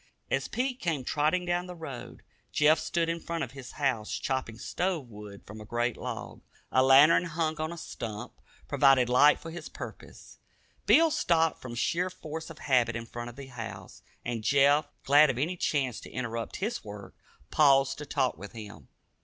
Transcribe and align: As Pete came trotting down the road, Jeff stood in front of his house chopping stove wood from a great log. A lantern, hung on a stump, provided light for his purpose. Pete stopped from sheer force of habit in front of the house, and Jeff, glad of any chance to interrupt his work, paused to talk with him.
As 0.31 0.47
Pete 0.47 0.79
came 0.79 1.03
trotting 1.03 1.45
down 1.45 1.67
the 1.67 1.75
road, 1.75 2.23
Jeff 2.51 2.79
stood 2.79 3.07
in 3.07 3.19
front 3.19 3.43
of 3.43 3.51
his 3.51 3.73
house 3.73 4.13
chopping 4.13 4.57
stove 4.57 5.07
wood 5.11 5.45
from 5.45 5.61
a 5.61 5.63
great 5.63 5.95
log. 5.95 6.41
A 6.71 6.81
lantern, 6.81 7.25
hung 7.25 7.61
on 7.61 7.71
a 7.71 7.77
stump, 7.77 8.33
provided 8.67 9.09
light 9.09 9.39
for 9.39 9.51
his 9.51 9.69
purpose. 9.69 10.39
Pete 10.87 11.13
stopped 11.13 11.61
from 11.61 11.75
sheer 11.75 12.09
force 12.09 12.49
of 12.49 12.57
habit 12.57 12.95
in 12.95 13.05
front 13.05 13.29
of 13.29 13.35
the 13.35 13.45
house, 13.45 14.01
and 14.25 14.43
Jeff, 14.43 14.87
glad 15.03 15.29
of 15.29 15.37
any 15.37 15.55
chance 15.55 15.99
to 15.99 16.09
interrupt 16.09 16.55
his 16.55 16.83
work, 16.83 17.13
paused 17.51 17.99
to 17.99 18.05
talk 18.07 18.39
with 18.39 18.53
him. 18.53 18.87